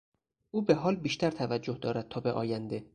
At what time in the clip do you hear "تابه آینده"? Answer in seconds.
2.09-2.85